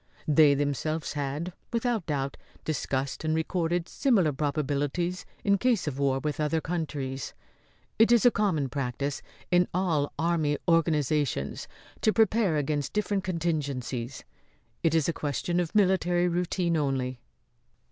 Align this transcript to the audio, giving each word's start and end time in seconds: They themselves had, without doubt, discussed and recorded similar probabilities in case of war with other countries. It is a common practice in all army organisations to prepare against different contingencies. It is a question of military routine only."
They 0.27 0.55
themselves 0.55 1.13
had, 1.13 1.53
without 1.71 2.07
doubt, 2.07 2.35
discussed 2.65 3.23
and 3.23 3.35
recorded 3.35 3.87
similar 3.87 4.33
probabilities 4.33 5.27
in 5.43 5.59
case 5.59 5.85
of 5.85 5.99
war 5.99 6.17
with 6.17 6.39
other 6.39 6.59
countries. 6.59 7.35
It 7.99 8.11
is 8.11 8.25
a 8.25 8.31
common 8.31 8.67
practice 8.67 9.21
in 9.51 9.67
all 9.75 10.11
army 10.17 10.57
organisations 10.67 11.67
to 12.01 12.11
prepare 12.11 12.57
against 12.57 12.93
different 12.93 13.23
contingencies. 13.23 14.23
It 14.81 14.95
is 14.95 15.07
a 15.07 15.13
question 15.13 15.59
of 15.59 15.75
military 15.75 16.27
routine 16.27 16.77
only." 16.77 17.19